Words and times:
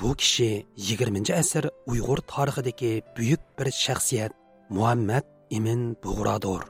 Bu 0.00 0.14
kishi 0.14 0.66
20 0.76 1.32
asr 1.40 1.68
Uyg'ur 1.86 2.20
tarixidagi 2.32 2.92
buyuk 3.16 3.42
bir 3.58 3.70
shaxsiyat 3.84 4.32
Muhammad 4.70 5.24
Imin 5.50 5.96
Bug'rodir. 6.02 6.62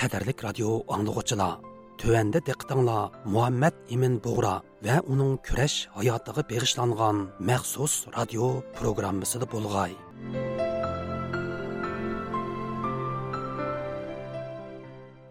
Qadarlik 0.00 0.38
radio 0.44 0.80
anglag'uchilar 0.88 1.58
Төвәндә 2.00 2.40
диqqәтеңләр 2.46 3.26
Muhammad 3.28 3.76
Имин 3.92 4.14
Бугра 4.24 4.54
ва 4.86 4.94
уның 5.04 5.34
көрәш 5.44 5.74
хаятыга 5.92 6.46
бегышланган 6.48 7.26
махсус 7.50 8.06
радио 8.16 8.48
программасында 8.78 9.50
булгай. 9.52 9.92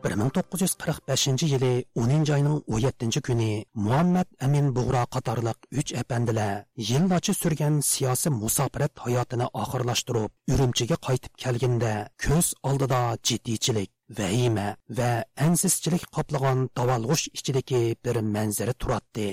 1945 0.04 1.42
yili 1.52 1.84
10 1.96 2.32
ayning 2.34 2.62
17 2.68 3.20
kuni 3.26 3.64
Muhammad 3.74 4.26
Amin 4.40 4.66
Bug'ro 4.76 5.04
qatorliq 5.14 5.58
3 5.72 5.94
apandilar 6.02 6.64
yillarcha 6.88 7.34
surgan 7.34 7.80
siyosiy 7.90 8.32
musofirat 8.42 8.92
hayotini 9.04 9.46
oxirlashtirib, 9.62 10.30
Urumchiga 10.52 10.96
qaytib 11.06 11.32
kelganda 11.44 11.92
ko'z 12.24 12.46
oldida 12.68 13.00
jiddiychilik, 13.28 13.90
vahima 14.18 14.68
va 14.98 15.10
ansizchilik 15.46 16.04
qoplagan 16.16 16.68
davolg'ush 16.76 17.24
ichidagi 17.38 17.82
bir 18.04 18.16
manzara 18.34 18.74
turadi. 18.80 19.28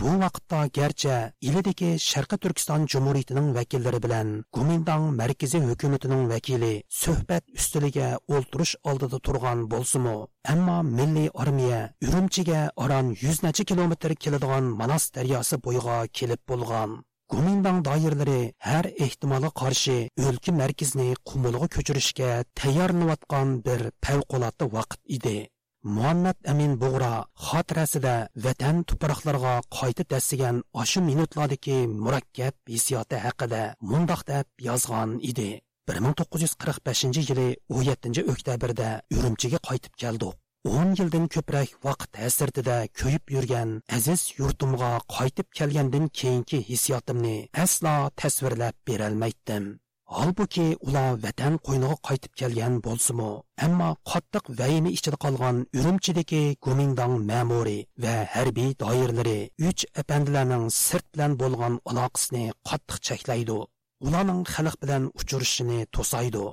Bu 0.00 0.10
vaqtda 0.20 0.58
garchi 0.76 1.12
ilidagi 1.48 1.90
Sharqi 2.06 2.36
Turkiston 2.44 2.82
jumuriyatining 2.94 3.46
vakillari 3.58 4.00
bilan 4.06 4.32
Gumindang 4.56 5.04
markaziy 5.20 5.62
hukumatining 5.68 6.26
vakili 6.32 6.72
suhbat 7.00 7.44
ustiliga 7.60 8.08
o'ltirish 8.34 8.74
oldida 8.92 9.20
turgan 9.28 9.62
bo'lsimu 9.72 10.14
ammo 10.54 10.76
milliy 10.98 11.30
armiya 11.44 11.80
Urumchiga 12.08 12.60
oron 12.86 13.14
yuz 13.22 13.42
necha 13.46 13.68
kilometr 13.72 14.16
keladigan 14.26 14.70
Manas 14.82 15.08
daryosi 15.16 15.62
bo'yiga 15.68 15.98
kelib 16.20 16.42
bo'lgan. 16.52 17.00
Gumindang 17.32 17.82
doiralari 17.88 18.40
har 18.68 18.86
ehtimolga 19.06 19.54
qarshi 19.60 19.98
o'lka 20.28 20.58
markazini 20.60 21.10
qumulga 21.30 21.72
ko'chirishga 21.76 22.30
tayyorlanayotgan 22.60 23.60
bir 23.66 23.90
favqulodda 24.06 24.74
vaqt 24.78 25.00
edi. 25.18 25.38
Muhammad 25.94 26.36
amin 26.52 26.72
bug'ro 26.82 27.12
xotirasida 27.48 28.14
vatan 28.44 28.76
tuproqlarga 28.88 29.54
qayta 29.78 30.04
dassigan 30.12 30.56
oshu 30.82 31.00
minutlardagi 31.10 31.78
murakkab 32.04 32.54
hissiyoti 32.74 33.16
haqida 33.26 33.62
mundoq 33.90 34.22
deb 34.30 34.46
yozgan 34.68 35.10
edi. 35.30 35.50
1945 35.92 37.30
yili 37.30 37.48
17 37.68 38.24
oktyabrda 38.32 38.88
urumchiga 39.16 39.58
qaytib 39.68 39.94
keldik 40.02 40.34
10 40.66 40.98
yildan 40.98 41.26
ko'proq 41.34 41.70
vaqt 41.86 42.08
ta'sirida 42.16 42.76
ko'yib 43.00 43.24
yurgan 43.34 43.70
aziz 43.96 44.22
yurtimga 44.40 44.92
qaytib 45.16 45.48
kelgandan 45.58 46.06
keyingi 46.18 46.58
hissiyotimni 46.70 47.36
aslo 47.64 47.96
tasvirlab 48.20 48.74
berolmaydim. 48.88 49.64
Halbuki 50.14 50.64
ular 50.86 51.16
vatan 51.22 51.54
qo'yniga 51.66 51.96
qaytib 52.08 52.32
kelgan 52.40 52.74
bo'lsimi, 52.82 53.30
ammo 53.66 53.88
qattiq 54.10 54.50
vayni 54.60 54.90
ichida 54.96 55.18
qolgan 55.24 55.56
Urumchidagi 55.78 56.42
Gomindang 56.66 57.14
ma'muriy 57.30 57.80
va 58.04 58.14
harbiy 58.34 58.70
doiralari 58.82 59.40
uch 59.70 59.82
apandilarning 60.02 60.68
sirt 60.76 61.06
bilan 61.14 61.34
bo'lgan 61.42 61.80
aloqasini 61.90 62.44
qattiq 62.70 63.02
cheklaydi. 63.08 63.58
Ularning 64.06 64.42
xalq 64.54 64.76
bilan 64.84 65.10
uchrashishini 65.20 65.80
to'saydi. 65.98 66.44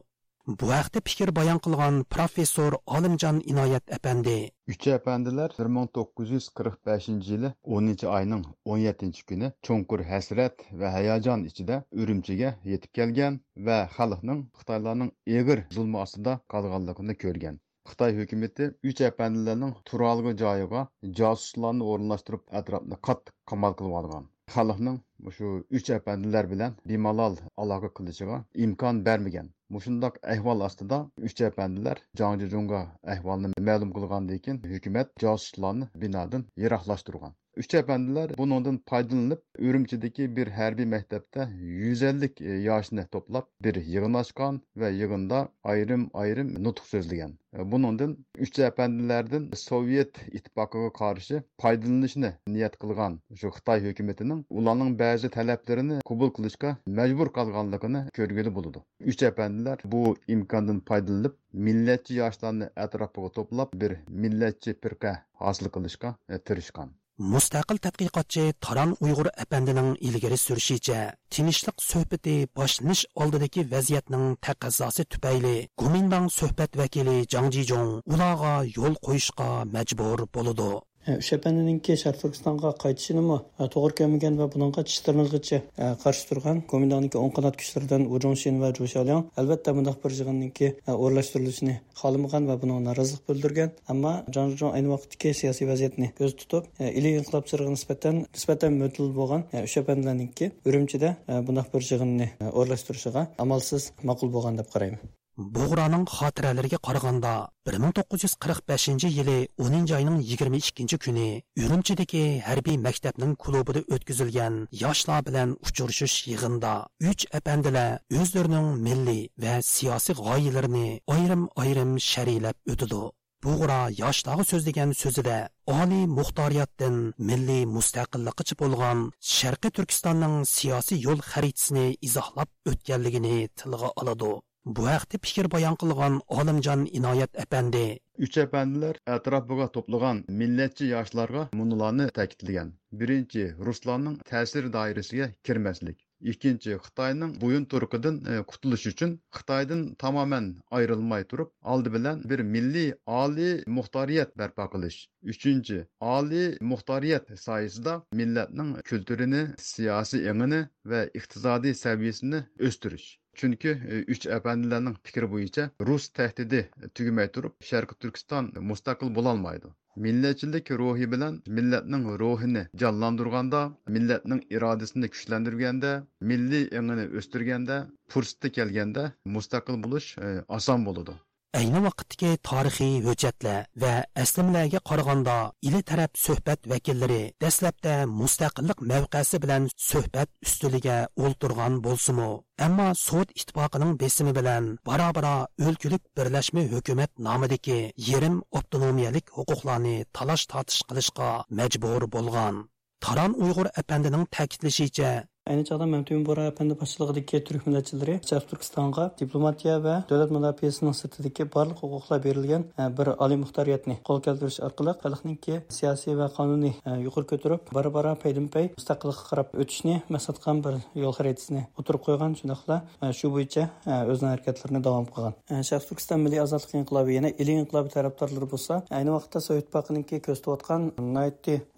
Bu 0.47 0.67
haqda 0.69 0.99
fikr 1.07 1.29
bayon 1.35 1.59
qilgan 1.65 1.97
professor 2.13 2.73
Olimjon 2.95 3.37
Inoyat 3.51 3.91
afandi. 3.97 4.51
Uch 4.71 4.87
afandilar 4.95 5.53
1945 5.59 7.07
yılı 7.07 7.53
10 7.63 8.07
ayının 8.07 8.45
17 8.65 9.11
günü 9.27 9.51
çonkur 9.61 9.99
hasrat 9.99 10.53
va 10.73 10.93
hayajon 10.93 11.43
ichida 11.43 11.83
Urumchiga 11.91 12.55
yetib 12.63 12.93
kelgan 12.93 13.39
va 13.57 13.77
xalqning 13.95 14.43
Xitoylarning 14.57 15.11
egir 15.27 15.63
zulmi 15.71 15.97
ostida 15.97 16.39
qolganligini 16.49 17.17
ko'rgan. 17.17 17.59
Xitoy 17.89 18.21
hukumatı 18.21 18.77
uch 18.83 19.01
afandilarning 19.11 19.75
turalğı 19.85 20.37
joyiga 20.43 20.87
casuslarni 21.21 21.83
o'rinlashtirib 21.83 22.43
atrofni 22.61 23.01
qattiq 23.07 23.33
qamal 23.53 23.79
qilib 23.79 23.99
olgan. 24.01 24.29
Xalqning 24.55 24.99
Muşu 25.25 25.49
üç 25.79 25.89
əfəndilər 25.95 26.47
bilən 26.53 26.73
limalal 26.91 27.35
əlaqə 27.63 27.89
qilishigə 27.99 28.39
imkan 28.65 28.97
bərmigən. 29.05 29.51
Muşundaq 29.75 30.17
əhval 30.33 30.65
astida 30.65 30.97
üç 31.29 31.43
əfəndilər 31.47 32.01
Cangcı 32.21 32.49
Cunga 32.53 32.81
əhvalını 33.15 33.53
məlum 33.69 33.93
qılğandan 33.99 34.41
keyin 34.47 34.59
hökumət 34.73 35.13
casuslarını 35.23 35.87
binadan 36.03 36.43
yiraqlaşdırğan. 36.65 37.37
Uch 37.61 37.75
apandilar 37.75 38.31
bundan 38.37 38.77
faydalanıp 38.89 39.41
urumchidagi 39.59 40.35
bir 40.35 40.47
harbiy 40.47 40.85
maktabda 40.85 41.43
yuz 41.61 42.01
ellik 42.03 42.41
e, 42.41 42.53
yoshni 42.67 43.03
to'plab 43.15 43.45
bir 43.65 43.75
yig'in 43.75 44.13
ochgan 44.21 44.55
va 44.83 44.89
yig'inda 44.99 45.41
ayrim 45.73 46.05
ayrim 46.23 46.49
nutq 46.67 46.87
so'zlagan 46.93 47.35
e, 47.57 47.71
bundan 47.71 48.15
uch 48.45 48.59
apandilardan 48.69 49.45
sovet 49.65 50.21
ittifoqiga 50.39 50.89
qarshi 51.01 51.43
foydalanishni 51.65 52.31
niyat 52.55 52.79
qilgan 52.85 53.19
shu 53.43 53.53
xitoy 53.59 53.85
hukumatining 53.85 54.41
ularning 54.61 54.97
ba'zi 55.03 55.31
talablarini 55.37 55.99
qabul 56.11 56.33
qilishga 56.39 56.73
majbur 57.01 57.33
qolganligini 57.37 58.03
ko'rgili 58.17 58.55
buludu. 58.57 58.83
Üç 59.13 59.23
efendiler 59.29 59.85
bu 59.93 60.03
imkondan 60.37 60.81
faydalanıp 60.89 61.37
millatchi 61.69 62.19
yoshlarni 62.23 62.73
atrofiga 62.87 63.31
to'plab 63.37 63.79
bir 63.85 63.97
millatchi 64.25 64.77
firqa 64.87 65.15
hosil 65.45 65.71
e, 65.71 65.73
qilishga 65.77 66.15
tirishgan 66.49 66.99
Mustaqil 67.19 67.77
tadqiqotchi 67.77 68.43
Taran 68.59 68.95
Uyg'ur 68.99 69.27
apandining 69.43 69.89
ilgari 70.07 70.37
surishicha, 70.43 71.13
tinchlik 71.29 71.83
suhbati 71.87 72.33
boshlanish 72.59 73.03
oldidagi 73.25 73.65
vaziyatning 73.73 74.37
taqozosi 74.47 75.05
tufayli 75.05 75.67
Gumindang 75.77 76.25
suhbat 76.37 76.75
vakili 76.75 77.27
Jang 77.29 77.51
Jijong 77.53 77.91
ularga 78.13 78.55
yo'l 78.77 78.97
qo'yishga 79.05 79.49
majbur 79.75 80.25
bo'ladi. 80.33 80.71
O'sha 81.11 81.37
panninki 81.43 81.95
sharq 81.99 82.19
turkistonga 82.21 82.69
qaytishinimi 82.83 83.37
e, 83.61 83.67
to'g'ri 83.75 83.95
kelmagan 83.99 84.37
va 84.41 84.45
bunga 84.53 84.83
tishtirmizgacha 84.89 85.59
e, 85.59 85.87
qarshi 86.03 86.27
turgan 86.29 86.61
komendantniki 86.71 87.17
o'ng 87.21 87.33
qanot 87.37 87.57
kuchlaridan 87.61 88.05
ujungshin 88.17 88.61
va 88.63 88.69
jushalyang 88.77 89.23
albatta 89.41 89.75
bundoq 89.77 89.97
bir 90.03 90.15
yig'inninki 90.19 90.67
e, 90.69 90.91
o'rlashtirilishini 91.05 91.75
xohlamagan 92.01 92.47
va 92.49 92.55
buni 92.61 92.77
norozilik 92.87 93.23
bildirgan. 93.29 93.73
Ammo 93.93 94.13
janjong 94.37 94.77
ayni 94.77 94.93
vaqtdagi 94.93 95.33
siyosiy 95.41 95.69
vaziyatni 95.71 96.11
ko'z 96.19 96.37
tutib 96.43 96.69
ili 96.99 97.15
inqilobchilariga 97.19 97.73
nisbatan 97.77 98.21
nisbatan 98.37 98.79
mo'til 98.83 99.11
bo'lgan 99.19 99.43
o'sha 99.65 99.83
panlarniki 99.89 100.51
urumchida 100.69 101.11
bundoq 101.49 101.67
bir 101.75 101.89
yig'inni 101.91 102.29
o'rlashtirishiga 102.61 103.27
amalsiz 103.47 103.91
ma'qul 104.11 104.33
bo'lgan 104.37 104.63
deb 104.63 104.71
qarayman. 104.77 105.03
Buğraның 105.37 106.03
қатырәлерге 106.05 106.77
qaraganda 106.87 107.49
1945 107.65 108.87
yili 109.03 109.47
10 109.57 109.93
ayının 109.95 110.19
22 110.19 110.97
kuni 110.97 111.43
Ürümçidagi 111.55 112.41
harbiy 112.45 112.77
maktabning 112.77 113.33
klubida 113.43 113.81
o'tkazilgan 113.95 114.67
yoshlar 114.81 115.25
bilan 115.25 115.57
uchrashish 115.65 116.27
yig'inida 116.27 116.73
3 116.99 117.25
apandilar 117.39 117.99
o'zlarining 118.19 118.69
milliy 118.85 119.27
va 119.43 119.55
siyosiy 119.61 120.15
g'oyalarini 120.21 121.01
ayrim-ayrim 121.15 121.99
sharhlab 122.11 122.57
o'tadi. 122.75 123.03
bug'ra 123.43 123.81
yoshlig'i 124.03 124.43
so'zlagan 124.51 124.91
so'zida 125.01 125.37
oliy 125.79 126.05
muxtoriyatdan 126.17 126.95
milliy 127.29 127.65
mustaqilliqcha 127.75 128.61
bo'lgan 128.61 129.05
sharqiy 129.35 129.75
turkistonning 129.77 130.35
siyosiy 130.55 131.03
yo'l 131.07 131.19
xaritasini 131.31 131.87
izohlab 132.07 132.49
o'tganligini 132.71 133.37
tilga 133.59 133.89
oladi 134.01 134.33
bu 134.65 134.85
haqda 134.87 135.17
fikr 135.23 135.47
bayon 135.51 135.75
qilgan 135.81 136.13
olimjon 136.39 136.83
inoyat 136.99 137.39
apandi 137.43 137.83
uch 138.25 138.37
apandilar 138.43 138.99
atrofiga 139.15 139.65
to'plagan 139.77 140.19
millatchi 140.41 140.85
yoshlarga 140.91 141.41
munularni 141.61 142.05
ta'kidlagan 142.17 142.69
birinchi 143.01 143.43
ruslarning 143.69 144.15
ta'sir 144.29 144.69
doirasiga 144.75 145.27
kirmaslik 145.49 145.97
ikkinchi 146.33 146.77
xitoyning 146.85 147.33
bo'yin 147.41 147.65
turqidan 147.73 148.19
qutulish 148.51 148.85
uchun 148.91 149.15
xitoydan 149.37 149.81
tamoman 150.03 150.47
ayrilmay 150.79 151.25
turib 151.33 151.49
oldi 151.73 151.93
bilan 151.95 152.21
bir 152.33 152.43
milliy 152.53 152.93
oliy 153.17 153.51
muxtoriyat 153.79 154.31
barpo 154.43 154.69
qilish 154.75 154.99
uchinchi 155.33 155.81
oliy 156.13 156.47
muxtoriyat 156.71 157.33
soyasida 157.47 157.97
millatning 158.21 158.71
kulturini 158.91 159.43
siyosiy 159.71 160.31
engini 160.35 160.61
va 160.93 161.03
iqtisodiy 161.21 161.77
saviyasini 161.83 162.41
o'stirish 162.69 163.09
chunki 163.41 163.71
e, 163.93 164.01
uch 164.15 164.25
apandilarning 164.37 164.97
fikri 165.07 165.29
bo'yicha 165.35 165.63
rus 165.89 166.09
tahdidi 166.19 166.61
e, 166.83 166.89
tugmay 166.99 167.31
turib 167.37 167.55
sharqi 167.69 167.97
turkiston 168.05 168.51
mustaqil 168.71 169.13
bo'lolmaydi. 169.17 169.71
Millatchilik 170.05 170.71
ruhi 170.81 171.07
bilan 171.13 171.35
millatning 171.57 172.05
ruhini 172.21 172.63
jonlantirganda 172.83 173.59
millatning 173.97 174.41
irodasini 174.57 175.09
kuchlantirganda 175.15 175.91
milliy 176.31 176.65
ingini 176.79 177.05
o'stirganda 177.21 177.77
fursati 178.15 178.53
kelganda 178.57 179.03
mustaqil 179.37 179.77
bo'lish 179.85 180.09
e, 180.29 180.33
oson 180.59 180.89
bo'ladi. 180.89 181.19
Ayni 181.59 181.79
vaqtdagi 181.85 182.29
tarixiy 182.49 182.93
hujjatlar 183.05 183.59
va 183.81 183.93
aslimlarga 184.23 184.79
qaraganda 184.89 185.37
ili 185.67 185.81
taraf 185.89 186.11
suhbat 186.25 186.59
vakillari 186.71 187.21
dastlabda 187.43 187.93
mustaqillik 188.19 188.79
mavqesi 188.91 189.37
bilan 189.43 189.63
suhbat 189.89 190.29
ustiliga 190.47 190.97
o'ltirgan 191.23 191.73
bo'lsimu 191.85 192.29
ammo 192.65 192.87
sovet 193.05 193.29
ittifoqining 193.39 193.91
besimi 194.03 194.33
bilan 194.39 194.63
bora 194.87 195.07
bora 195.17 195.35
o'lkilik 195.65 196.03
birlashma 196.17 196.63
hukumat 196.73 197.11
nomidagi 197.27 197.79
yerim 198.09 198.35
avtonomiyalik 198.57 199.25
huquqlarni 199.37 199.95
talash 200.17 200.43
tortish 200.51 200.81
qilishga 200.89 201.29
majbur 201.59 202.01
bo'lgan. 202.15 202.55
Taron 203.03 203.31
uyg'ur 203.43 203.67
apandining 203.81 204.25
ta'kidlashicha 204.35 205.09
Ayni 205.43 205.65
chog'da 205.67 205.83
Mamtun 205.91 206.21
Bora 206.23 206.45
apandi 206.47 206.75
boshchiligidagi 206.79 207.39
turk 207.47 207.65
millatchilari 207.67 208.13
Sharq 208.23 208.45
Turkistonga 208.47 209.09
diplomatiya 209.19 209.73
va 209.85 209.95
davlat 210.07 210.29
mudofaasining 210.31 210.93
sirtidagi 210.95 211.43
barliq 211.55 211.81
huquqlar 211.83 212.21
berilgan 212.25 212.61
e, 212.79 212.85
bir 212.97 213.09
oliy 213.25 213.39
muxtoriyatni 213.41 213.97
qo'l 214.07 214.21
keltirish 214.27 214.61
orqali 214.67 214.93
xalqningki 215.01 215.57
siyosiy 215.77 216.15
va 216.19 216.29
qonuniy 216.37 216.71
e, 216.77 216.93
yuqori 217.07 217.27
ko'tarib 217.31 217.73
bora 217.77 217.91
bora 217.95 218.13
paydin 218.21 218.47
mustaqillikqa 218.53 219.25
qarab 219.31 219.51
o'tishni 219.65 219.97
maqsad 220.15 220.39
qilgan 220.39 220.61
bir 220.67 220.77
yo'l 221.01 221.17
xaritasini 221.19 221.65
o'tirib 221.83 222.05
qo'ygan 222.07 222.39
shundoqla 222.39 222.79
e, 223.03 223.11
shu 223.19 223.33
bo'yicha 223.35 223.67
o'zini 224.13 224.29
harakatlarini 224.31 224.83
davom 224.87 225.11
qilgan. 225.11 225.35
Sharq 225.71 225.89
Turkiston 225.89 226.23
milliy 226.23 226.43
ozodlik 226.45 226.77
inqilobi 226.83 227.19
yana 227.19 227.33
ili 227.41 227.57
inqilobi 227.65 227.91
tarafdorlari 227.97 228.47
bo'lsa 228.55 228.79
ayni 229.01 229.11
vaqtda 229.17 229.43
Sovet 229.49 229.67
ittifoqiniki 229.67 230.23
ko'rsatayotgan 230.29 230.89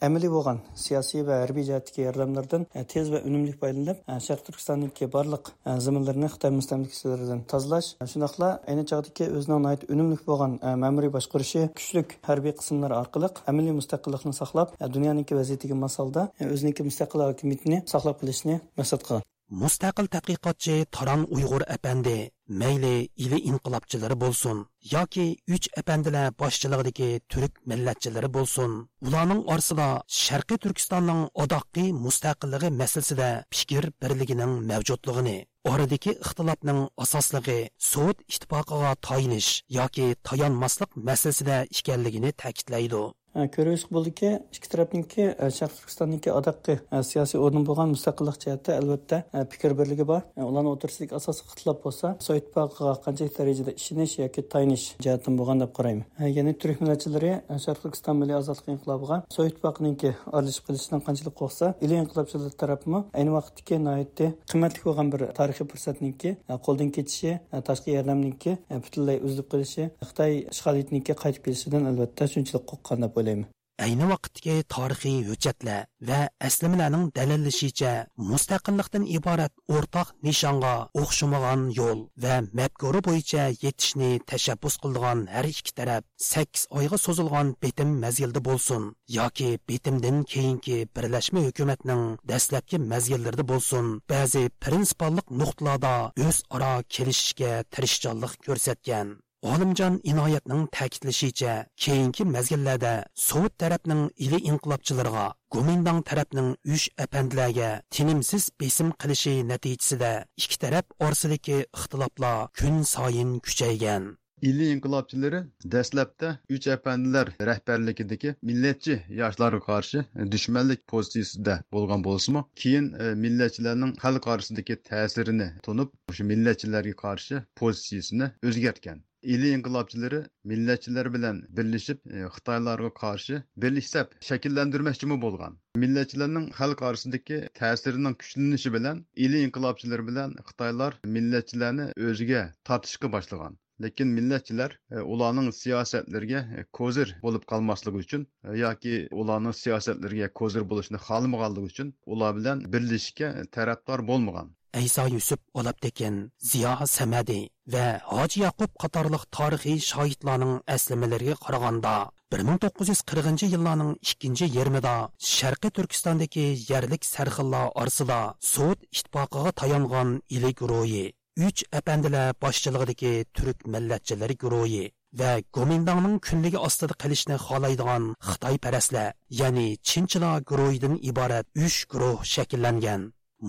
amaliy 0.08 0.32
bo'lgan 0.38 0.64
siyosiy 0.86 1.26
va 1.32 1.42
harbiy 1.44 1.70
jihatdagi 1.72 2.08
yordamlardan 2.08 2.70
tez 2.94 3.10
va 3.16 3.26
unumli 3.26 3.55
пайдаланып, 3.60 4.02
ә, 4.08 4.20
Шәрқ 4.24 4.46
Түркістандагы 4.50 5.10
барлык 5.12 5.52
ә, 5.66 5.78
зиминләрне 5.80 6.30
Хитаи 6.32 6.54
мөстәмликәчеләрдән 6.56 7.44
тазалаш, 7.50 7.94
ә, 8.00 8.08
шунакла 8.08 8.60
айны 8.68 8.86
чагдагы 8.88 9.30
өзінің 9.40 9.66
найт 9.68 9.86
үнемлек 9.90 10.26
болған 10.28 10.58
мәмүри 10.62 11.12
башкарышы 11.14 11.68
күчлек 11.76 12.18
хәрби 12.26 12.56
кысымлар 12.58 12.98
аркылы 13.02 13.32
әмилли 13.46 13.76
мустакыллыкны 13.80 14.34
сақлап 14.38 14.76
дөньяның 14.80 15.28
вазиятиге 15.36 15.78
масалда 15.78 16.30
өзенең 16.40 16.86
мустакыл 16.90 17.28
хөкүмәтне 17.30 17.84
саклап 17.88 18.22
калышны 18.22 18.62
максат 18.78 19.04
кылган. 19.04 19.24
Mustaqil 19.62 20.08
tadqiqotchi 20.14 20.76
tarang 20.96 21.24
uyg'ur 21.36 21.64
apandi 21.76 22.18
mayli 22.62 23.10
ili 23.24 23.40
inqilobchilari 23.50 24.16
bo'lsin 24.24 24.58
yoki 24.94 25.26
uch 25.56 25.68
apandilar 25.82 26.28
boshchiligidagi 26.42 27.10
turk 27.32 27.54
millatchilari 27.70 28.30
bo'lsin. 28.38 28.72
Ularning 29.08 29.42
orasida 29.54 29.88
sharqiy 30.24 30.58
turkistonning 30.64 31.22
odoqqi 31.44 31.86
mustaqilligi 32.06 32.70
masalasida 32.82 33.30
fikr 33.58 33.84
birligining 34.02 34.54
mavjudligini 34.70 35.38
oradagi 35.72 36.12
ixtilofning 36.24 36.82
asosligi 37.04 37.60
sovet 37.92 38.18
ittifoqiga 38.34 38.92
toyinish 39.08 39.50
yoki 39.78 40.08
tayanmaslik 40.28 40.92
masalasida 41.10 41.58
ekanligini 41.80 42.32
ta'kidlaydi. 42.42 43.04
Э, 43.36 43.50
ko'rish 43.52 43.84
bo'ldiki 43.92 44.30
ikki 44.56 44.70
tarafninki 44.72 45.24
e, 45.28 45.48
sharq 45.52 45.74
turkistonniki 45.76 46.32
odaqqi 46.32 46.78
e, 46.80 47.00
siyosiy 47.04 47.42
o'rin 47.44 47.66
bo'lgan 47.68 47.90
mustaqillik 47.92 48.38
jihatda 48.44 48.78
albatta 48.80 49.18
e, 49.36 49.42
fikr 49.52 49.74
birligi 49.80 50.06
bor. 50.08 50.22
Ularni 50.50 50.70
o'rtasidagi 50.72 51.18
asosiy 51.18 51.44
ixtilof 51.50 51.82
bo'lsa 51.84 52.14
sovet 52.26 52.46
ittifoqiga 52.46 52.94
qanchalik 53.06 53.34
darajada 53.40 53.74
ishonish 53.82 54.14
yoki 54.22 54.44
tayinish 54.54 54.86
jihatdan 55.04 55.36
bo'lgan 55.40 55.64
deb 55.64 55.74
qarayman. 55.80 56.06
Ya'ni 56.38 56.54
turk 56.62 56.80
millatchilari 56.84 57.34
sharq 57.66 57.82
turkiston 57.84 58.22
milliy 58.22 58.38
ozodlik 58.38 58.72
inqilobiga 58.76 59.18
sovet 59.36 59.52
ittifoqiniki 59.52 60.14
aralashib 60.32 60.70
qilishdan 60.70 61.04
qanchalik 61.10 61.36
qo'rqsa 61.42 61.74
ili 61.86 62.00
inqilobchilar 62.04 62.56
tarafimi 62.64 63.04
ayni 63.20 63.36
vaqtdagi 63.36 63.82
nihoyatda 63.90 64.30
qimmatli 64.54 64.86
bo'lgan 64.88 65.12
bir 65.18 65.28
tarixiy 65.42 65.70
fursatniki 65.74 66.34
qo'ldan 66.70 66.96
ketishi 67.00 67.36
tashqi 67.72 67.98
yordamniki 67.98 68.56
butunlay 68.88 69.22
uzilib 69.28 69.52
qolishi 69.54 69.92
xitoy 70.08 70.34
ishg'oliyatniki 70.56 71.20
qaytib 71.24 71.44
kelishidan 71.50 71.92
albatta 71.92 72.32
shunchalik 72.34 72.68
qo'rqqan 72.74 73.08
deb 73.08 73.24
o'ylayman 73.26 73.56
ayni 73.84 74.06
vaqtdagi 74.10 74.56
tarixiy 74.74 75.18
hujjatlar 75.30 75.88
va 76.10 76.20
aslimalarning 76.48 77.06
dalillashicha 77.18 77.92
mustaqillikdan 78.30 79.08
iborat 79.18 79.54
o'rtoq 79.76 80.14
nishonga 80.28 80.74
o'xshamagan 81.02 81.66
yo'l 81.80 82.00
va 82.26 82.36
mabkuri 82.60 83.02
bo'yicha 83.08 83.44
yetishni 83.64 84.12
tashabbus 84.32 84.76
qilgan 84.84 85.26
har 85.36 85.46
ikki 85.52 85.76
taraf 85.80 86.08
sakkiz 86.32 86.64
oyga 86.80 86.98
so'zilgan 87.06 87.52
betim 87.66 87.90
mazgilda 88.04 88.42
bo'lsin 88.48 88.88
yoki 89.18 89.50
betimdan 89.70 90.18
keyingi 90.32 90.78
birlashma 90.96 91.46
hukumatning 91.48 92.04
dastlabki 92.32 92.78
mazgillarida 92.94 93.46
bo'lsin. 93.52 93.86
Ba'zi 94.14 94.44
prinsipallik 94.64 95.28
nuqtalarda 95.42 95.96
o'zaro 96.28 96.74
kelishishga 96.96 97.52
tirishchonlik 97.74 98.34
ko'rsatgan. 98.48 99.08
Olimjon 99.42 100.00
inoyatning 100.12 100.64
ta'kidlashicha 100.78 101.54
keyingi 101.84 102.24
mazgillarda 102.36 102.94
sovet 103.28 103.58
tarafning 103.64 104.04
ili 104.26 104.40
inqilobchilarga 104.50 105.26
gumindang 105.54 106.02
tarafning 106.10 106.50
uch 106.76 106.86
apandilarga 107.06 107.70
tinimsiz 107.96 108.50
besim 108.62 108.92
qilishi 109.02 109.34
natijasida 109.52 110.12
ikki 110.42 110.58
taraf 110.64 110.86
orasidagi 111.06 111.58
ixtiloflar 111.78 112.38
kun 112.60 112.84
sayin 112.94 113.40
kuchaygan. 113.46 114.16
Ili 114.42 114.66
inqilobchilari 114.72 115.40
dastlabda 115.74 116.30
uch 116.56 116.68
apandilar 116.74 117.30
rahbarligidagi 117.50 118.34
millatchi 118.50 118.98
yoshlarga 119.20 119.62
qarshi 119.70 120.04
dushmanlik 120.34 120.82
pozitsiyasida 120.92 121.56
bo'lgan 121.78 122.04
bo'lsimi 122.08 122.44
keyin 122.64 122.92
e, 123.04 123.14
millatchilarning 123.24 123.96
xalq 124.04 124.28
orasidagi 124.34 124.76
ta'sirini 124.90 125.50
tunib 125.68 126.14
o'sha 126.14 126.30
millatchilarga 126.32 126.96
qarshi 127.04 127.42
pozitsiyasini 127.62 128.32
o'zgartgan. 128.50 129.04
Ili 129.34 129.50
inqilobchilari 129.58 130.20
millatchilar 130.52 131.08
bilan 131.16 131.42
birlashib 131.58 132.00
e, 132.18 132.24
xitoylarga 132.36 132.92
qarshi 133.02 133.42
birlashsab 133.64 134.16
shakllantirmoqchimi 134.30 135.18
bo'lgan. 135.26 135.58
Millatchilarning 135.84 136.48
xalq 136.60 136.84
orasidagi 136.90 137.42
ta'sirining 137.60 138.16
kuchlanishi 138.24 138.74
bilan 138.78 139.04
ili 139.28 139.44
inqilobchilar 139.48 140.08
bilan 140.10 140.36
xitoylar 140.50 140.98
millatchilarni 141.18 141.92
o'ziga 142.10 142.42
tortishga 142.72 143.12
boshlagan. 143.18 143.62
Lekin 143.84 144.12
millatchilar 144.18 144.78
e, 144.92 145.02
ularning 145.14 145.48
siyosatlariga 145.62 146.42
e, 146.60 146.66
ko'zir 146.80 147.16
bo'lib 147.24 147.48
qolmasligi 147.54 148.04
uchun 148.06 148.28
yoki 148.64 148.94
ularning 149.24 149.56
siyosatlariga 149.64 150.30
ko'zir 150.42 150.68
bo'lishni 150.74 151.02
xohlamaganligi 151.08 151.74
uchun 151.74 151.96
ular 152.18 152.38
bilan 152.40 152.64
birlashishga 152.76 153.34
tarafdor 153.58 154.06
bo'lmagan. 154.12 154.54
Әйса 154.76 155.06
Юсуп 155.08 155.40
олап 155.54 155.78
Olabtekin, 155.80 156.32
Зия 156.38 156.86
Самади 156.86 157.50
ва 157.66 158.02
Хаҗи 158.10 158.42
Якуб 158.42 158.72
катарлык 158.78 159.24
тарихи 159.32 159.78
шаһитларның 159.80 160.64
aslamalariga 160.68 161.36
караганда 161.46 162.12
1940 162.32 163.48
yillarning 163.54 163.94
ikkinchi 164.04 164.50
yarmida 164.58 164.96
Sharqiy 165.36 165.72
Turkistondagi 165.78 166.46
yerlik 166.70 167.06
sarxillar 167.06 167.72
orasida 167.82 168.20
Sovet 168.52 168.84
ittifoqiga 168.92 169.52
tayangan 169.62 170.10
ilik 170.36 170.60
ro'yi 170.72 171.06
uch 171.48 171.64
apandilar 171.80 172.36
boshchiligidagi 172.44 173.14
turk 173.36 173.66
millatchilari 173.74 174.36
guruhi 174.44 174.86
va 175.20 175.32
Gomindangning 175.56 176.18
kunligi 176.28 176.60
ostida 176.68 176.96
qilishni 177.02 177.38
xohlaydigan 177.48 178.04
Xitoy 178.30 178.58
парасла, 178.66 179.06
ya'ni 179.40 179.68
Chinchilar 179.88 180.42
guruhidan 180.50 180.96
iborat 181.10 181.46
3 181.56 181.86
guruh 181.92 182.18
shakllangan. 182.34 183.02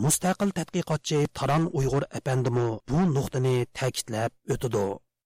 Mustaqil 0.05 0.50
tadqiqotchi 0.59 1.19
taron 1.38 1.65
uyg'ur 1.79 2.05
apandimu 2.19 2.67
bu 2.88 2.99
nuqtani 3.17 3.55
ta'kidlab 3.79 4.33
o'tidi 4.55 4.85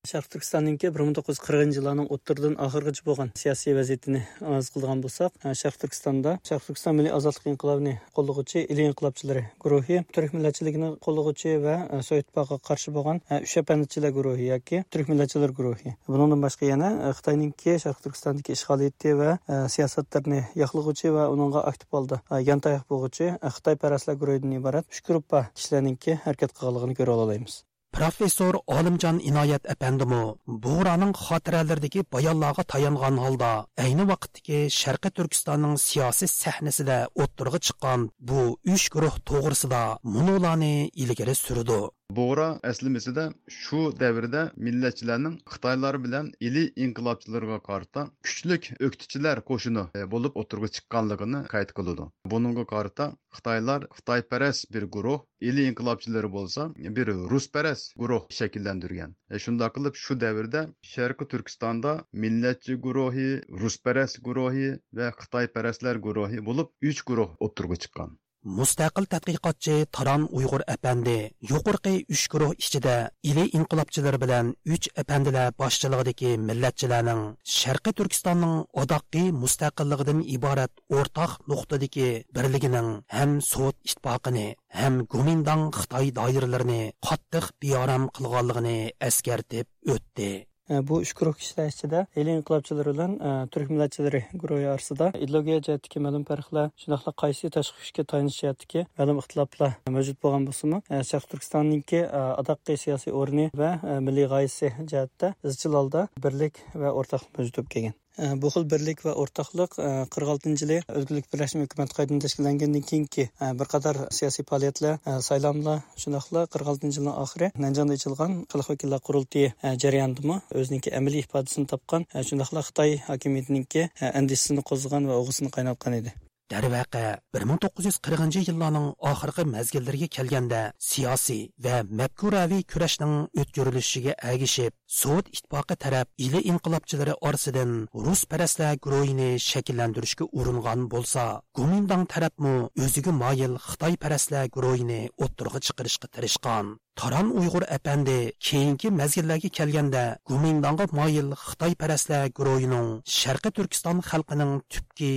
sharq 0.08 0.30
turkistonninki 0.32 0.88
bir 0.94 1.02
ming 1.04 1.12
to'qqiz 1.16 1.36
yuz 1.36 1.40
qirqinchi 1.44 1.76
yillarning 1.78 2.06
o'ttirdan 2.14 2.54
oxirigacha 2.66 3.02
bo'lgan 3.08 3.32
siyosiy 3.40 3.74
vaziyatini 3.78 4.22
analiz 4.48 4.70
qilgan 4.74 5.02
bo'lsak 5.04 5.44
sharq 5.62 5.76
turkistonda 5.82 6.32
sharq 6.48 6.64
turkiston 6.68 6.96
milliy 6.98 7.12
ozodlik 7.18 7.50
inqilobini 7.52 7.92
qo'llovchi 8.16 8.62
ili 8.72 8.86
inqilobchilari 8.90 9.44
guruhi 9.64 10.00
turk 10.16 10.32
millatchiligini 10.38 10.90
qo'llovchi 11.06 11.54
va 11.66 11.76
sovet 12.08 12.24
ittifoqiga 12.24 12.60
qarshi 12.70 12.96
bo'lgan 12.96 13.22
uch 13.40 13.56
apandichilar 13.62 14.16
guruhi 14.18 14.50
yoki 14.54 14.82
turk 14.96 15.12
millatchilar 15.12 15.56
guruhi 15.62 15.96
bundan 16.08 16.48
boshqa 16.48 16.72
yana 16.72 16.90
xitoyninki 17.20 17.78
sharq 17.86 18.04
turkistondagi 18.04 18.56
ishg'oliyati 18.58 19.16
va 19.22 19.38
siyosatlarni 19.76 20.44
yoqlig'uchi 20.62 21.16
va 21.16 21.30
unga 21.34 21.66
aktiv 21.72 21.98
holda 21.98 22.22
yantayoq 22.50 22.86
bo'lg'uchi 22.92 23.34
xitoy 23.56 23.82
parastlar 23.84 24.22
guruhidan 24.22 24.60
iborat 24.60 24.94
uch 24.94 25.08
gruppa 25.10 25.48
kishilarninki 25.56 26.22
harakat 26.24 26.56
qilganligini 26.56 27.02
ko'ra 27.02 27.24
olamiz 27.26 27.64
Professor 27.92 28.54
Olimjon 28.66 29.18
Inoyat 29.30 29.64
apandimu 29.72 30.22
Buğraning 30.64 31.12
xotiralaridagi 31.24 32.04
bayonlarga 32.14 32.62
tayangan 32.72 33.16
holda 33.24 33.50
ayni 33.84 34.04
vaqtdagi 34.10 34.58
Sharqi 34.80 35.10
Turkistonning 35.16 35.76
siyosiy 35.86 36.30
sahnasida 36.32 36.98
o'ttirg'i 37.22 37.60
chiqqan 37.66 38.08
bu 38.28 38.40
uch 38.74 38.86
guruh 38.94 39.16
to'g'risida 39.30 39.82
munolarni 40.14 40.74
ilgari 41.04 41.34
surdi. 41.44 41.80
Buğra 42.14 42.46
əslimisində 42.68 43.24
şu 43.56 43.80
dövrdə 43.98 44.40
millətçilərin 44.68 45.34
Xitaylar 45.54 45.98
bilan 46.06 46.30
ili 46.46 46.62
inqilabçılarına 46.84 47.58
qarşı 47.68 48.02
küçlük 48.28 48.64
öktüçülər 48.86 49.40
qoşunu 49.50 49.84
olub 50.18 50.38
oturğa 50.42 50.70
çıxqanlığını 50.78 51.42
qayd 51.52 51.74
qıldı. 51.76 52.06
Bununğa 52.32 52.64
qarşı 52.72 53.06
Xitaylar 53.36 53.86
Xitaypərəs 53.98 54.64
bir 54.76 54.86
guruh, 54.96 55.20
ili 55.50 55.66
inqilabçıları 55.70 56.32
bolsa 56.32 56.66
bir 56.98 57.12
Ruspərəs 57.34 57.84
guruh 58.02 58.26
şəkilləndirgan. 58.38 59.14
E, 59.30 59.38
şunda 59.44 59.68
qılıb 59.76 60.00
şu 60.06 60.16
dövrdə 60.24 60.64
Şərqi 60.94 61.28
Türkistanda 61.34 61.92
millətçi 62.24 62.80
guruhi, 62.88 63.28
Ruspərəs 63.62 64.18
guruhi 64.26 64.72
və 65.00 65.12
Xitaypərəslər 65.22 66.02
guruhi 66.08 66.42
olub 66.54 66.74
3 66.94 67.04
guruh 67.12 67.38
oturğa 67.48 67.80
çıxqan. 67.86 68.18
Mustaqil 68.44 69.04
tadqiqotchi 69.12 69.74
taron 69.94 70.22
uyg'ur 70.38 70.62
apandi 70.74 71.18
yuqorqi 71.50 71.94
uch 72.14 72.24
guruh 72.32 72.52
ichida 72.62 73.10
ili 73.30 73.44
inqilobchilar 73.58 74.16
bilan 74.22 74.54
uch 74.74 74.88
apandilar 75.02 75.52
boshchiligidagi 75.60 76.30
millatchilarning 76.48 77.22
sharqiy 77.58 77.96
turkistonning 77.98 78.56
odoqi 78.82 79.24
mustaqilligidan 79.42 80.20
iborat 80.36 80.72
o'rtoq 80.96 81.32
nuqtadagi 81.50 82.08
birligining 82.34 82.90
ham 83.16 83.30
sovet 83.50 83.76
ittifoqini 83.88 84.46
ham 84.80 84.94
gumindang 85.12 85.64
xitoy 85.78 86.06
doiralarini 86.18 86.82
qattiq 87.06 87.44
beoram 87.60 88.08
qilganligini 88.14 88.78
eskartib 89.08 89.66
o'tdi. 89.94 90.49
Bu 90.70 91.00
uch 91.04 91.12
guruh 91.18 91.34
kishilar 91.40 91.66
ichida 91.72 92.06
el 92.16 92.28
inqilobchilari 92.34 92.92
bilan 92.94 93.12
turk 93.52 93.70
millatchilari 93.74 94.20
guruhi 94.42 94.66
orasida 94.74 95.10
ideologiya 95.24 95.58
jihatdagi 95.66 96.02
ma'lum 96.06 96.26
farqlar 96.30 96.70
shundoqla 96.82 97.14
qaysi 97.22 97.50
tashqi 97.56 97.78
kuchga 97.82 98.04
tayinish 98.12 98.38
jihatdagi 98.42 98.84
ma'lum 99.00 99.22
ixtiloflar 99.22 99.72
mavjud 99.96 100.20
bo'lgan 100.26 100.46
bo'lsinmi 100.50 100.82
sharq 101.10 101.26
turkistonniki 101.32 102.04
adoqqiy 102.42 102.82
siyosiy 102.84 103.16
o'rni 103.22 103.46
va 103.62 103.70
milliy 104.08 104.30
g'oyasi 104.34 104.74
jihatda 104.92 105.34
izchil 105.52 105.80
holda 105.80 106.06
birlik 106.26 106.62
va 106.84 106.94
o'rtaqlik 107.02 107.34
mavjud 107.38 107.58
bo'lib 107.58 107.74
kelgan 107.76 107.98
bu 108.42 108.50
xil 108.54 108.66
birlik 108.72 109.04
va 109.06 109.14
o'rtoqlik 109.22 109.76
qirq 110.14 110.32
oltinchi 110.34 110.64
yili 110.66 110.78
o'zgirlik 111.00 111.28
birlashma 111.32 111.66
hukumat 111.66 111.94
qaytadan 111.98 112.22
tashkillangandan 112.24 112.86
keyingi 112.90 113.26
bir 113.60 113.70
qator 113.74 114.00
siyosiy 114.18 114.46
faoliyatlar 114.50 115.20
saylovlar 115.28 115.82
shundoqla 116.04 116.46
qirq 116.54 116.72
oltinchi 116.74 117.00
yilning 117.00 117.20
oxiri 117.24 117.52
nanjonda 117.66 117.98
ichilgan 118.00 118.38
xalq 118.54 118.72
vakillar 118.72 119.04
qurultiyi 119.10 119.52
jarayonidami 119.84 120.40
o'ziniki 120.62 120.96
amaliy 121.02 121.26
ifodasini 121.26 121.70
topgan 121.74 122.08
shundoqla 122.30 122.66
xitoy 122.70 122.98
hokimiyatiniki 123.10 123.86
andisini 124.10 124.66
qo'zg'agan 124.72 125.12
va 125.12 125.22
o'g'isini 125.22 125.56
qaynatgan 125.58 126.02
edi 126.02 126.18
darvaqa 126.52 127.04
1940 127.36 128.42
yillarning 128.48 128.88
oxirgi 129.10 129.44
mazgillariga 129.54 130.08
kelganda 130.16 130.60
siyosiy 130.88 131.42
va 131.64 131.76
mafkuraviy 132.00 132.62
kurashning 132.72 133.14
o'tkirilishiga 133.40 134.14
agishib 134.32 134.72
sovet 135.00 135.30
ittifoqi 135.34 135.76
taraf 135.84 136.08
ili 136.26 136.40
inqilobchilari 136.52 137.14
orasidan 137.28 137.72
rus 138.06 138.22
parastlar 138.32 138.72
guruhini 138.84 139.30
shakllantirishga 139.48 140.24
uringan 140.40 140.80
bo'lsa 140.92 141.24
gumindang 141.58 142.04
tarafmu 142.14 142.54
o'ziga 142.84 143.12
moyil 143.22 143.54
xitoy 143.68 143.94
parastlar 144.04 144.44
guruhini 144.56 145.00
o'ttirg'i 145.24 145.60
chiqarishga 145.66 146.06
tirishgan. 146.14 146.66
Taran 146.98 147.30
Uyg'ur 147.32 147.64
кейінгі 147.64 148.32
keyingi 148.46 148.90
mazgillarga 148.90 149.48
kelganda 149.58 150.02
майыл 150.28 150.90
moyil 150.98 151.28
Xitoy 151.44 151.74
parastlar 151.82 152.28
guruhining 152.38 152.88
Sharqi 153.18 153.50
Turkiston 153.56 154.02
xalqining 154.10 154.60
tubki 154.72 155.10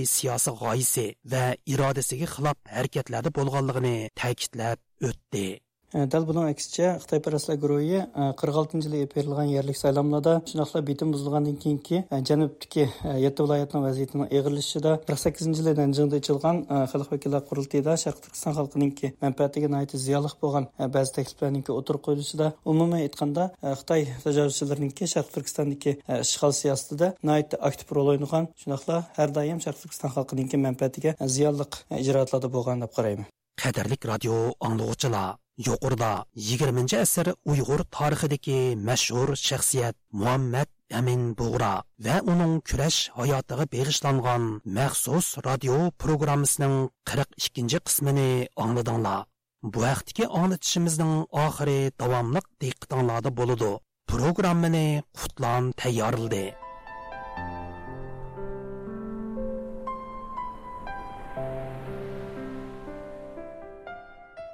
ғайсы 0.62 1.06
вә 1.32 1.44
va 1.50 1.56
irodasiga 1.74 2.26
xilof 2.34 2.56
harakatlarda 2.76 3.30
bo'lganligini 3.38 3.96
ta'kidlab 4.22 4.78
Э, 5.94 6.08
дәл 6.10 6.24
буның 6.26 6.48
әксичә 6.50 6.88
Хытай 7.04 7.20
параслар 7.22 7.58
гүрөе 7.62 8.00
46 8.40 8.80
елда 8.82 9.02
эперлгән 9.04 9.52
ярлык 9.52 9.78
сайламларда 9.78 10.40
шунакла 10.50 10.80
битим 10.82 11.12
бузылгандан 11.14 11.54
кийинки 11.62 12.00
Җанубтагы 12.10 12.88
7 13.04 13.44
вилаятның 13.44 13.84
вазиятенең 13.86 14.32
эгырлышында 14.34 14.96
48 15.06 15.60
елда 15.62 15.76
Нанҗиңдә 15.84 16.18
ичилгән 16.18 16.64
халық 16.90 17.12
вәкилләр 17.14 17.44
курултыйда 17.46 17.94
Шәрқ 18.02 18.24
Түркстан 18.24 18.56
халкыныңки 18.58 19.12
мәнфәатигә 19.22 19.70
наит 19.70 19.94
зыялык 19.94 20.34
болған. 20.42 20.66
Э, 20.78 20.88
Бәзи 20.90 21.14
тәклифләрнеңки 21.20 21.70
отыр 21.70 22.00
куелышында 22.02 22.50
умумән 22.64 23.04
әйткәндә 23.04 23.46
Хытай 23.62 24.08
э, 24.08 24.18
таҗарчыларыныңки 24.26 25.06
Шәрқ 25.14 25.30
Түркстандагы 25.36 25.94
ишгал 26.18 26.56
сиясәтендә 26.58 27.12
наит 27.22 27.54
актив 27.60 27.94
роль 27.94 28.16
уйнаган 28.16 28.50
шунакла 28.58 29.04
һәр 29.14 29.30
даим 29.38 29.62
Түркістан 29.62 29.84
Түркстан 29.84 30.14
халкыныңки 30.18 30.58
мәнфәатигә 30.58 31.14
зыялык 31.20 31.84
иҗратларда 32.00 32.50
болған 32.50 32.82
деп 32.82 32.98
қараймын. 32.98 33.30
Кадерлек 33.54 34.04
радио 34.10 34.50
аңлаучылар 34.58 35.38
yuqorida 35.66 36.12
20 36.52 36.96
asr 37.04 37.26
uyg'ur 37.50 37.80
tarixidagi 37.96 38.60
mashhur 38.88 39.28
shaxsiyat 39.46 39.96
muhammad 40.20 40.68
amin 41.00 41.22
bug'ra 41.38 41.74
va 42.06 42.16
uning 42.32 42.54
kurash 42.68 43.00
hayotiga 43.18 43.64
beg'ishlangan 43.74 44.42
maxsus 44.78 45.26
radio 45.48 45.76
programmasining 46.02 46.76
42 47.18 47.84
qismini 47.86 48.30
angladinglar 48.64 49.20
bu 49.72 49.78
vaqtdagi 49.84 50.24
anglatishimizning 50.38 51.12
oxiri 51.44 51.78
davomli 52.02 52.40
diqqatinglarda 52.62 53.30
bo'ladi. 53.38 53.72
Programmani 54.12 54.86
qutlan 55.20 55.72
tayyorladi. 55.80 56.44